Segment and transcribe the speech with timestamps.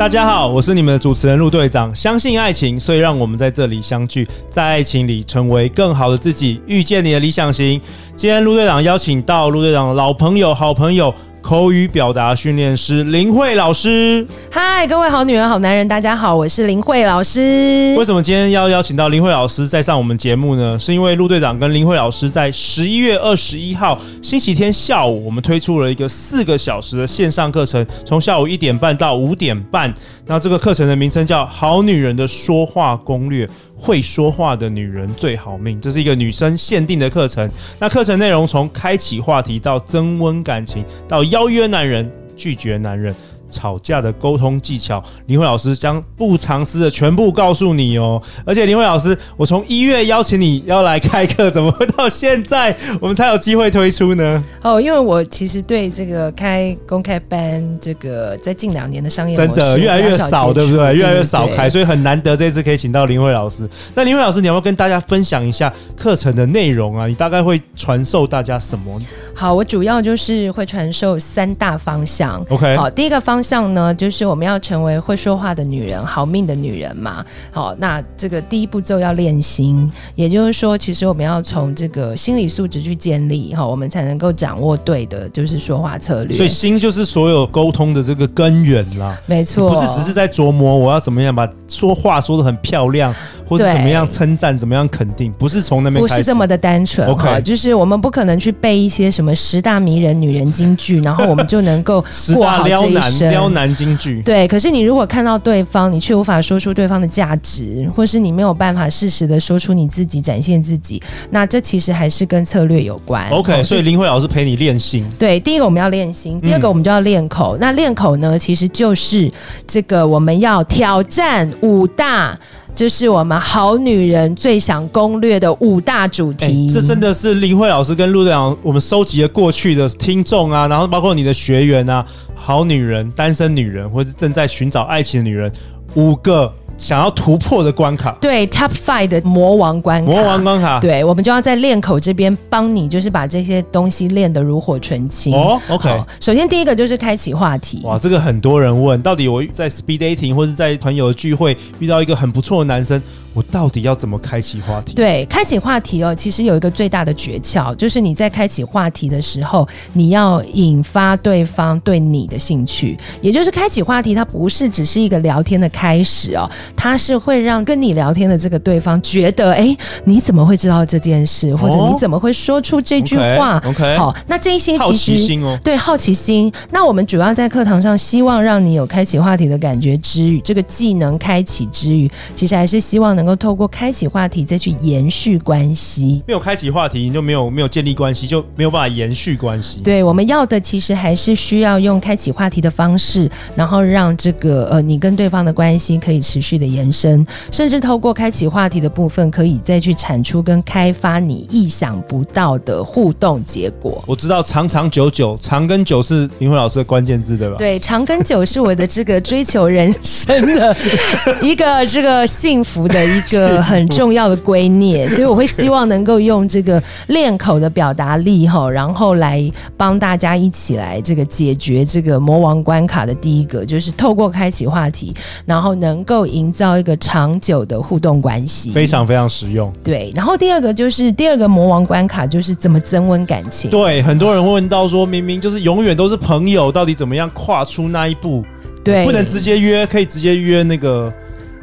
[0.00, 1.94] 大家好，我是你们的主持人陆队长。
[1.94, 7.78] 相信爱情，所以让我们在这里相聚，在爱情里成为更好的自己，遇见你的理想型。
[8.16, 11.14] 今天陆队长邀请到陆队长的老朋友、好朋友。
[11.42, 17.94] 口语表达训练师林慧老师，嗨，各位好女人、好男人，大家好，我是林慧老师。
[17.98, 20.78] 为什么今天要邀请到林慧老师再上我们节目呢？
[20.78, 29.92] 是因为陆队长跟林慧老师在十一月二十一号星期天下午，我们推出了一个四个小时的线上课程，从下午一点半到五点半。
[30.30, 33.44] 那这个课程的名称叫《好女人的说话攻略》。
[33.76, 37.50] 会说话的女人最好命，这是一个女生限定的课程。
[37.80, 43.12] 那课程内容从开启话题到增温感情，到邀约男人，拒绝男人。
[43.50, 48.22] 吵架的沟通技巧，林慧老师将不藏私的全部告诉你哦。
[48.46, 54.42] 而且林慧老师，我从一月邀请你要来开课，怎么会到现在我们才有机会推出呢？
[54.62, 60.94] 哦，因为我其实对这个开公开班，这个在近两年的商业真的越来越少，对不对？
[60.94, 63.68] 越来越少开，所以很难得这次可以请到林慧老师。
[63.94, 67.06] 那林慧老师，你要不要跟大家分享一下课程的内容啊？
[67.06, 68.98] 你大概会传授大家什么？
[69.34, 72.44] 好，我主要就是会传授三大方向。
[72.50, 73.60] OK，好，第一个方向。
[73.60, 77.22] 像呢，就是我们要成为会说话的女人，好命的女人嘛。
[77.50, 86.34] 好，那这个第一步骤要练心，也就是说，其实我们要从这个心理素质去建立，哈，我们才能够掌握对的，就是说话策略。
[86.34, 89.20] 所以心就是所有沟通的这个根源啦。
[89.26, 93.14] 没错，不是只是在琢磨我要怎么样把说话说得很漂亮。
[93.50, 97.06] 或者怎么样称赞，怎么样肯定，不是从那边，不是这么的单纯。
[97.08, 102.00] OK，就是我们不可能去背一些什么十大迷人女人金句， 然后我们就能够
[102.34, 103.28] 过好这一生。
[103.30, 104.22] 撩男金句。
[104.22, 113.28] 对，可是你如果看到对方，你却无法说出对方的价值，或是你没有办法适时的说出你自己，展现自己，那这其实还是跟策略有关。
[113.30, 115.04] OK，所以林慧老师陪你练心。
[115.18, 117.56] 对，第一个我们要练心，第二个我们就要练口。
[117.56, 119.28] 嗯、那练口呢，其实就是
[119.66, 122.38] 这个我们要挑战五大。
[122.74, 126.68] 就是我们好女人最想攻略的五大主题。
[126.68, 132.04] 这真的是林慧老师跟陆队长我们收集了过去的听众啊，然后包括你的学员啊，
[132.34, 135.52] 好女人、单身女人，或者正在寻找爱情的女人，
[135.94, 136.52] 五个。
[136.80, 145.34] 想要突破的关卡，对 Top Five 的魔王关卡，魔王关卡，对，我们就要在练口这边帮你，就是把这些东西练得炉火纯青。
[145.34, 146.02] 哦，OK。
[146.20, 147.82] 首先第一个就是开启话题。
[147.84, 153.00] 哇，这个很多人问，到底我在 Speed Dating 或者在朋友聚会遇到一个很不错的男生。
[153.32, 154.92] 我到底要怎么开启话题？
[154.92, 162.98] 对，开启话题哦，其实有一个最大的诀窍，就是你在开启话题的时候，你要引发对方对你的兴趣。
[163.22, 171.54] 也就是开启话题，它不是只是一个聊天的开始哦，它是会让跟你聊天的这个对方觉得，哎，你怎么会知道这件事？
[171.54, 176.52] 或者你怎么会说出这句话？OK，好，那这一些其实好奇心哦，对，好奇心。
[176.70, 189.80] 那我们主要在课堂上希望让你有开启话题的感觉之余，这个技能开启之余，其实还是希望能够透过开启话题再去延续关系，没有开启话题你就没有没有建立关系，就没有办法延续关系。
[189.80, 204.04] 对，我们要的其实还是需要用开启话题的方式，然后让这个呃你跟对方的关系可以持续的延伸，甚至透过开启话题的部分，可以再去产出跟开发你意想不到的互动结果。
[204.06, 207.56] 我知道长长久久，长跟久是林慧老师的关键字，对吧？
[207.56, 210.76] 对，长跟久是我的这个追求人生的
[211.40, 212.90] 一个这个幸福。
[212.90, 225.14] 的一个很重要的归臬，所以我会希望能够用这个练口的表达力哈，然后来帮大家一起来这个解决这个魔王关卡的第一个，就是透过开启话题，
[225.46, 229.72] 然后能够营造一个长久的互动关系，非常非常实用。
[229.84, 233.70] 对，然后第二个就是第二个魔王关卡，就是怎么增温感情。
[233.70, 238.44] 对，很多人会问到说，明明就是永远都是朋友，到底怎么样跨出那一步？
[238.82, 241.12] 对，不能直接约，可以直接约那个。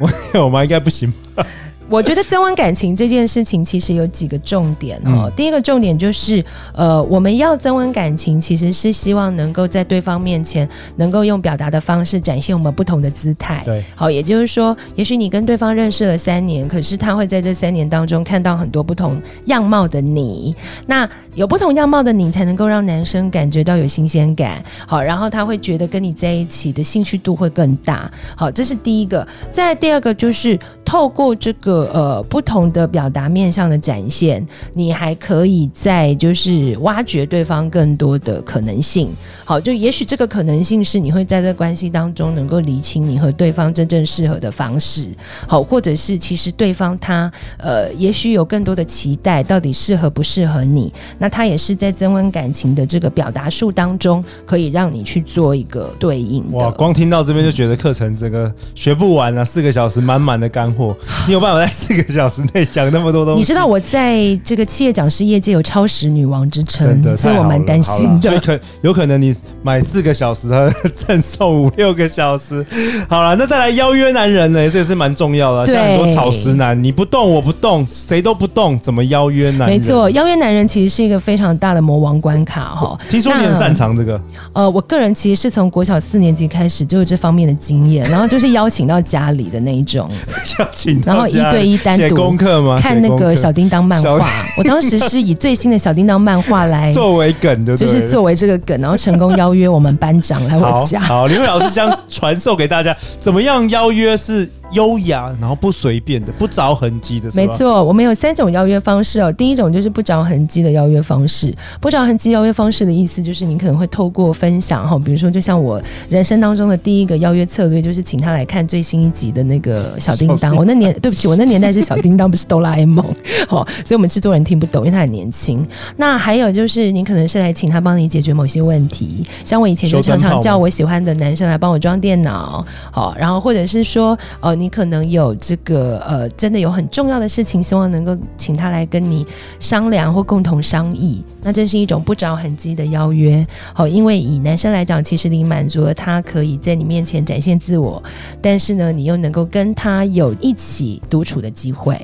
[0.00, 1.44] 我我们应该不行吧？
[1.88, 5.24] 我觉得增温感情这件事情其实有几个重点哦。
[5.24, 6.44] 嗯、第一个重点就是，
[6.74, 13.62] 呃，我们要增温感情，其实是希望能够在对方面前能够用表达的方式展现我们不同的姿态。
[13.64, 20.54] 对，好，也就是说，也许你跟对方认识了三年，可是他会在这三年当中看到很多不同样貌的你。
[20.86, 24.62] 那有不同样貌的你，才能够让男生感觉到有新鲜感。
[24.86, 28.10] 好，然后他会觉得跟你在一起的兴趣度会更大。
[28.36, 29.26] 好，这是第一个。
[29.50, 30.58] 再第二个就是。
[30.88, 39.10] 透过这个呃不同的表达面向的展现，你还可以在就是挖掘对方更多的可能性。
[39.44, 45.06] 好，就也许这个可能性是你会在这关系当中能够理清你和对方真正适合的方式。
[45.46, 50.90] 好，或者是其实对方他呃也许有更多的期待，到底适合不适合你？
[51.18, 56.42] 那他也是在增温感情的这个表达术当中，可以让你去做一个对应。
[56.52, 60.96] 哇，光听到这边就觉得课程这个学不完了，四个小时满满的干货，
[61.26, 63.40] 你有办法在四个小时内讲那么多东西？
[63.40, 68.30] 你知道我在这个企业讲师业界有超时女王之称，真的，所以我蛮担心的。
[68.30, 72.64] 所以可有可能你买四个小时，他赠送五六个小时。
[73.10, 74.70] 好了，那再来邀约男人呢？
[74.70, 75.66] 这也是蛮重要的。
[75.66, 79.70] 像很多草食男，你不动我不动，谁都不动，怎么邀约男人？
[79.70, 82.96] 没错，邀约男人其实是一个非常大的魔王关卡哈。
[83.08, 84.20] 听说你很擅长这个？
[84.52, 90.10] 呃，我个人其实是从国小四年级开始就有这方面的经验，然后就是邀请到家里的那一种，
[90.58, 92.78] 邀 请，然后一对一单独功课吗？
[92.80, 94.28] 看那个小叮当漫画，
[94.58, 101.00] 我当时是以最新的小叮当漫画来 作为梗的，就是作为这个梗，然后成功邀约我们班长来我家。
[101.00, 107.30] 好，林慧老师将传授给大家，怎么样邀约是优雅，然后不随便的，不着痕迹的。
[107.34, 109.32] 没错，我们有三种邀约方式哦。
[109.32, 111.54] 第一种就是不着痕迹的邀约方式。
[111.80, 115.80] 不着痕迹邀约方式的意思就是，你可能会透过分享哈，比如说，就像我
[116.10, 120.54] 人生当中的第一个邀约策略，就是请他来看最新一集的那个小叮当。
[120.56, 123.02] 我那年对不起，我那年代是小叮当，不是哆啦 A 梦。
[123.48, 125.66] 好，所以我们制作人听不懂，因为他很年轻。
[125.96, 132.62] 那还有就是，你可能是来请他帮你解决某些问题，像我以前就常常叫我喜欢的男生来帮我装电脑。
[132.90, 134.57] 好，然后或者是说，呃。
[134.58, 139.26] 你可能有这个呃，真的有很重要的事情，希望能够请他来跟你
[139.60, 141.24] 商量或共同商议。
[141.42, 148.02] 那这是一种不着痕迹的邀约，好，因为以男生来讲，其实你满足了他可以在你面前展现自我，
[148.42, 151.98] 但是呢，你又能够跟他有一起独处的机会。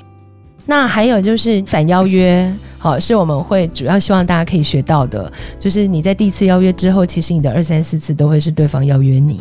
[0.66, 9.40] 那还有就是反邀约，好，是我们会主要希望大家可以学到的，就是你在第一次邀约之后，其实你的二三四次都会是对方邀约你。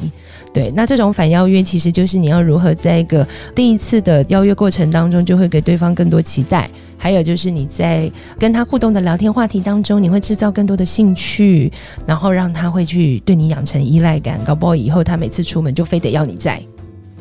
[0.54, 3.26] 对，那这种反邀约其实就是你要如何在一个
[3.56, 6.70] 第一次的邀约过程当中，就会给对方更多期待。
[6.96, 11.72] 还有就是你在跟他互动的聊天话题当中，你会制造更多的兴趣，
[12.06, 16.62] 然后让他会去对你养成依赖感，搞不好以后他每次出门就非得要你在。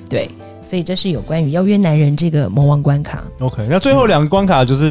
[0.09, 0.29] 对，
[0.73, 3.23] 所以这是有关于邀约男人这个魔王关卡。
[3.41, 4.91] OK，那最后两个关卡就是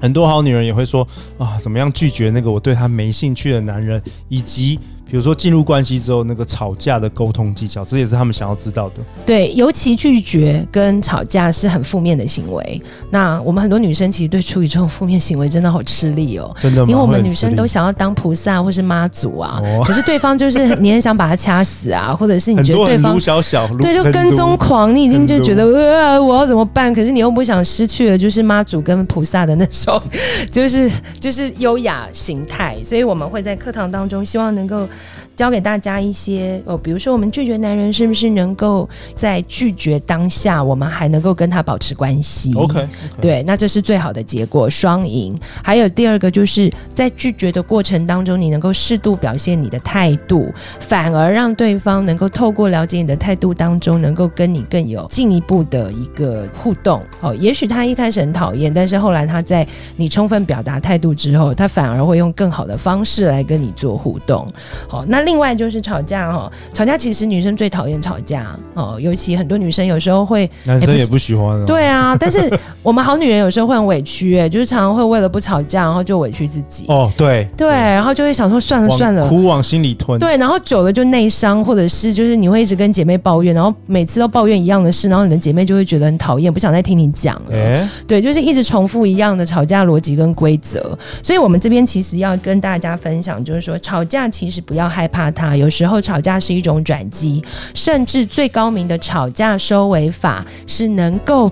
[0.00, 1.06] 很多好女人也会说
[1.36, 4.80] 啊，怎么样拒绝那个我对他没兴趣的男人，以及。
[5.12, 9.02] 比如说进入关系之后，那个吵架的沟通技巧，这也是他们想要知道的。
[9.26, 12.80] 对，尤其拒绝跟吵架是很负面的行为。
[13.10, 16.50] 那我们很多女生其实对处理这种负面行为真的好吃力哦。
[16.58, 16.90] 真的吗？
[16.90, 26.90] 因为我们女生都想要当菩萨或是妈祖啊，哦、可是对方就是你很想把他掐死啊， 或者是你觉得对方小小对就跟踪狂，你已经就觉得呃我要怎么办？
[26.94, 30.00] 可是你又不想失去了就是妈祖跟菩萨的那种，
[30.50, 32.82] 就是就是优雅形态。
[32.82, 34.88] 所以我们会在课堂当中希望能够。
[35.34, 42.86] 教给大家一些哦，比如说我们拒绝男人是不是能够在拒绝当下，我们还能够跟他保持关系？OK，, okay.
[43.20, 45.36] 对，那这是最好的结果，双赢。
[45.62, 57.02] 还有第二个就是在拒绝的过程当中，你能够适度表现你的态度，反而让对方能够透过了解你的态度当中，能够跟你更有进一步的一个互动。
[57.20, 59.66] 哦，也许他一开始很讨厌，但是后来他在
[59.96, 64.46] 你充分表达态度之后，他反而会用更好的方式来跟你做互动。
[64.88, 65.22] 好，那。
[65.22, 71.64] 另外就是吵架哈，吵架其实女生最讨厌吵架哦，尤其很多女生有时候会，男生也不喜欢、啊。
[71.64, 76.86] 对啊， 但是我们好女人有时候会很委屈哎，就是常常会为了不吵架，然后就委屈自己。
[76.88, 80.18] 哦，对对，然后就会想说算了算了，苦往心里吞。
[80.18, 87.52] 对，然后久了就内伤，或者是就是你会一直跟姐妹抱怨，然后每次都抱怨一样的事，然后你的姐妹就会觉得很讨厌，不想再听你讲了。
[87.54, 90.98] 欸、对，就是一直重复一样的吵架逻辑跟规则。
[91.22, 95.12] 所以我们这边其实要跟大家分享，就是说吵架其实不要害怕。
[95.12, 97.40] 怕他，有时候吵架是一种转机，
[97.74, 101.48] 甚至最高明的吵架收尾法是能够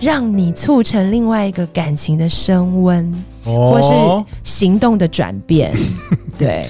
[0.00, 3.08] 让你促成另外一个感情的升温，
[3.44, 5.72] 哦、或是行动的转变。
[6.36, 6.66] 对，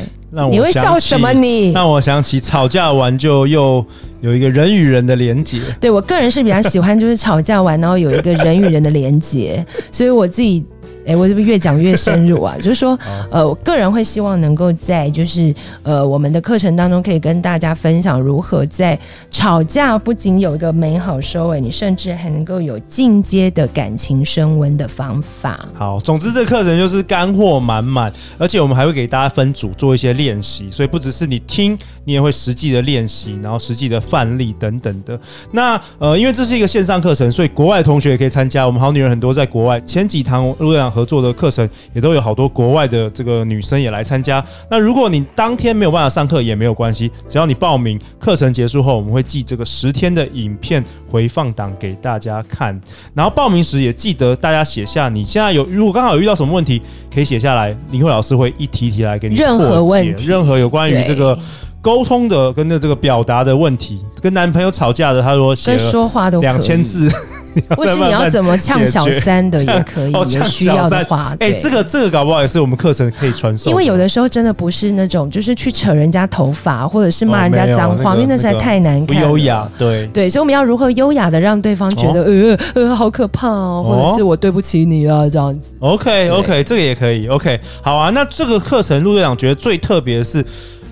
[0.50, 1.68] 你会笑什么你？
[1.68, 3.82] 你让我想起吵架完就又
[4.20, 5.58] 有一个人与人的连结。
[5.80, 10.62] 对，我个人是比较喜欢，就是吵架完然后有一个人与人的连结，所以我自己。
[11.06, 12.56] 哎，我是不是越讲越深入啊？
[12.60, 12.98] 就是说，
[13.30, 18.98] 呃，我个人会希望能够在就是呃我们的课程当中，可以跟大家分享如何在
[19.30, 25.66] 吵架不仅有一个美好收尾，你甚至还能够有进阶的感情升温的方法。
[25.74, 35.18] 好，总之这个课程就是干货满满，而且我们还会给大家分组做一些练习，所以不只是你听，你也会实际的练习，然后实际的范例等等的。
[35.52, 38.66] 那呃，因为这是一个线上课程，所以国外同学也可以参加。
[38.66, 44.44] 我们好女人很多在国外，前几堂陆队长合作的课程也都有好多国外的这个女生也来参加。
[44.70, 52.78] 那如果你当天没有办法上课也没有关系，只要你报名，课程结束后我们会寄这个十天的影片回放档给大家看。
[53.14, 56.80] 然后报名时也记得大家写下你现在有，如果刚好有遇到什么问题，
[57.12, 61.38] 可以写下来，林慧老师会一题题来给你任何问题，任何有关于这个。
[61.82, 67.10] 沟通的跟那这个表达的问题，跟男朋友吵架的，他说写说话都两千字，
[67.76, 73.70] 或是你要怎么呛小三的也可以，有需要的话，哎，这个这个搞不好也是我们课程可以传授。
[73.70, 79.68] 因为有的时候真的不是那种，就是去扯人家头发，或者是骂人家脏话，因为那实在太难看，不优雅。
[79.78, 85.74] 对对，所以我们要如何优雅的让对方觉得呃呃好可怕哦，或者是我对不起你了这样子。
[85.80, 87.26] OK OK，这个也可以。
[87.28, 90.44] OK，好啊，那这个课程陆队长觉得最特别的是。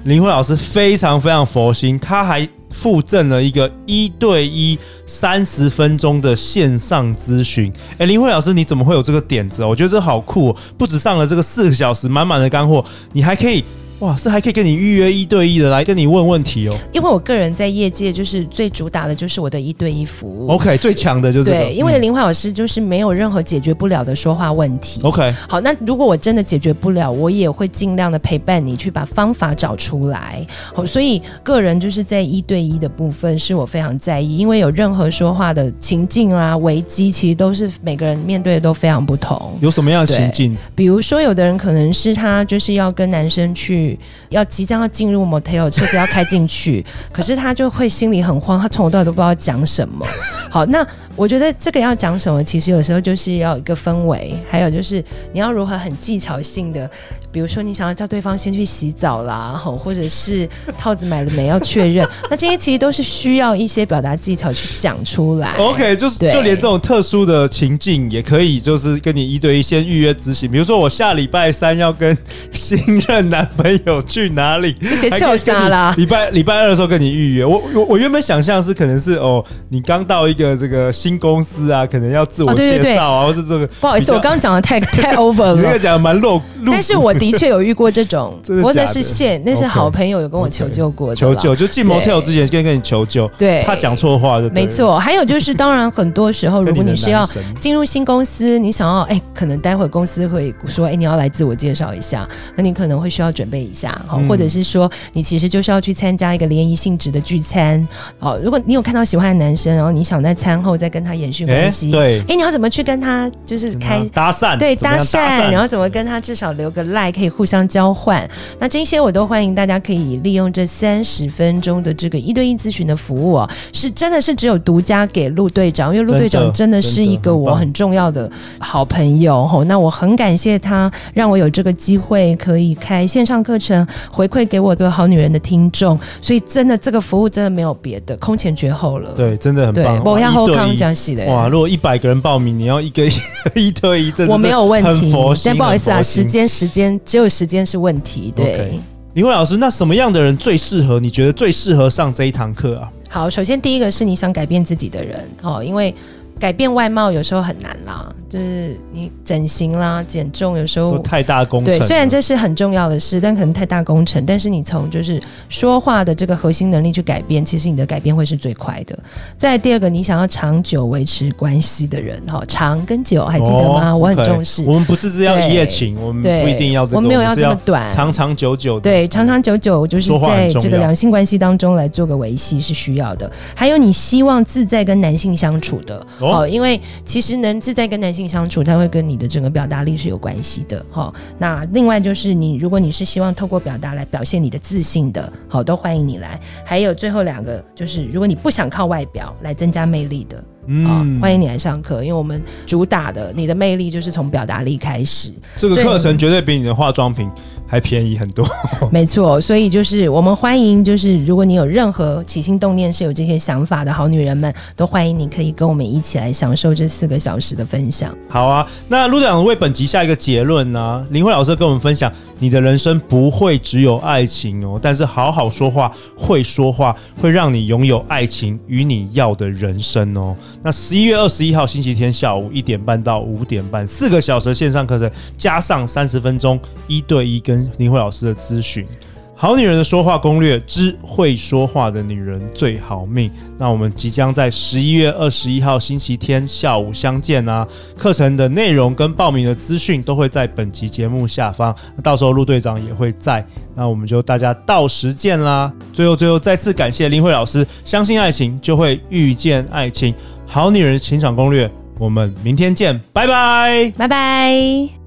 [0.05, 7.72] 林辉老师非常非常佛心，他还附赠了一个一对一三十分钟的线上咨询。
[7.98, 9.64] 哎，林慧老师，你怎么会有这个点子？
[9.64, 13.64] 我觉得这好酷哦，不止上了这个四个小时满满的干货，你还可以。
[14.00, 16.76] 哇，是还可以跟你预约一对一的来跟你问问题哦。
[16.90, 20.49] 因为我个人在业界就是最主打的就是我的一对一服务。
[20.49, 25.02] OK，最强的就是、这个、对，因为林华老师就是没有任何解决不了的说话问题。
[25.02, 30.47] OK，好，那如果我真的解决不了，我也会尽量的陪伴你去把方法找出来。
[30.73, 39.59] 好，所以个人就是在一对一的部分是我非常在意，因为有任何说话的情境啦、危机，其实都是每个人面对的都非常不同。
[39.61, 40.57] 有什么样的情境？
[40.75, 43.89] 比如说，有的人可能是他就是要跟男生去。
[44.28, 50.06] 要即将要进入 motel，车子要开进去，可是他就会心里很慌，他从头到尾都不知道讲什么。
[50.50, 50.87] 好，那。
[51.20, 56.90] 我觉得这个要讲什么，其实有时候就是要一个氛围，还有就是你要如何很技巧性的，
[57.30, 60.48] 比如说你想要叫对方先去洗澡啦，或者是
[60.78, 65.52] 套子买了没要确认， 那这些其实都是需要一些表达技巧去讲出来。
[65.58, 70.50] OK，就是就连这种特殊的情境也可以，就是跟你一对一先预约执行。
[70.50, 72.16] 比如说我下礼拜三要跟
[72.50, 75.94] 新任男朋友去哪里，别臭杀啦！
[75.98, 81.10] 礼拜礼拜二的时候跟你预约，我我我原本想象是可能是哦，你刚到一个这个新。
[81.11, 94.97] 新公司啊，可能要自我介绍啊，或者这个不好意思，我刚刚讲的太太 over 了，那个讲的蛮露，但是我的确有遇过这种， 不过那是线，那是好朋友有跟我求救过的，求救就进 motel 之前先跟你求救，对，怕讲错话就没错。
[95.00, 107.87] 还有就是，当然很多时候， 如果你是要进入新公司，你想要哎，可能待会公司会说哎，你要来自我介绍一下，那你可能会需要准备一下，好，或者是说你其实就是要去参加一个联谊性质的聚餐，
[108.21, 111.00] 好，如果你有看到喜欢的男生，然后你想在餐后再跟。
[111.00, 114.59] 跟他延续关系，对，哎，你要怎么去跟他就是开搭讪？
[114.59, 118.28] 对，搭讪，然后怎么跟他至少留个赖，可以互相交换。
[118.59, 129.64] 那这些我都欢迎大家可以利用这三十分钟的这个一对一咨询的服务哦，是真的是只有独家给陆队长，因为陆队长真的是一个我很重要的好朋友吼。
[129.64, 139.14] 那我很感谢他让我有这个机会可以开线上课程回馈给我的好女人的听众，所以真的这个服务真的没有别的，空前绝后了。
[139.16, 140.11] 对，真的很棒。
[140.11, 141.26] 我要后康讲。
[141.26, 141.49] 哇！
[141.49, 143.12] 如果一百个人报名，你要一个一
[143.68, 145.12] 一对一，我没有问题。
[145.44, 148.32] 但不好意思啊，时间时间只有时间是问题。
[148.34, 148.80] 对.
[149.14, 150.99] 林慧老师，那什么样的人最适合？
[150.99, 152.90] 你觉得最适合上这一堂课啊？
[153.08, 155.94] 好，首先第一个是你想改变自己的人哦，因为。
[156.40, 161.78] 改变外貌有时候很难啦，就是你整形啦、减重，有时候太大工程。
[161.78, 164.25] 对，虽然这是很重要的事，但可能太大工程。
[164.25, 168.99] 但是你从就是说话的这个核心能力去改变，其实你的改变会是最快的。
[169.37, 173.90] 再第二个，你想要长久维持关系的人，哈，长跟久还记得吗？
[173.90, 174.64] 哦、我很重视。
[174.66, 178.80] 我们不是只要一夜情，我们不一定要这个，我们没有要这么短，长长久久的。
[178.80, 183.30] 对，长长久久就是在这个两性关系当中来做个维系是需要的。
[183.54, 186.06] 还有你希望自在跟男性相处的。
[186.18, 190.84] 哦，因为其实能自在跟男性相处，它会跟你的整个表达力是有关系的。
[190.90, 196.40] 哈，那另外就是你，如果你是希望透过表达来表现你的自信的，好，都欢迎你来。
[196.64, 205.32] 还有最后两个，就是如果你不想靠外表来增加魅力的，嗯，欢迎你来上课，因为我们主打的你的魅力就是从表达力开始。
[205.56, 207.28] 这个课程绝对比你的化妆品
[207.70, 208.44] 还便宜很多。
[208.90, 218.12] 没错，所以就是我们欢迎，就是如果你有任何起心动念是有这些想法的好女人们，都欢迎你可以跟我们一起来享受这四个小时的分享。
[218.28, 221.06] 好啊，那陆队长为本集下一个结论呢、啊？
[221.10, 230.34] 林慧老师跟我们分享，你的人生不会只有爱情哦，但是好好说话，会说话，会让你拥有爱情与你要的人生哦。
[230.62, 235.08] 那十一月二十一号星期天下午一点半到五点半，四个小时线上课程，
[235.38, 236.58] 加上三十分钟
[236.88, 237.38] 一对一
[237.79, 238.87] 林慧老师的咨询。
[239.35, 243.31] 好女人的说话攻略之会说话的女人最好命。
[243.57, 247.67] 那我们即将在十一月二十一号星期天下午相见啊！
[247.97, 253.43] 课程的内容跟报名的资讯都会在本集节目下方，到时候陆队长也会在。
[253.75, 255.73] 那我们就大家到时见啦！
[255.90, 260.14] 最后，最后再次感谢林慧老师，相信爱情就会遇见爱情。
[260.47, 265.00] 好女人情场攻略，我们明天见，拜拜，拜拜。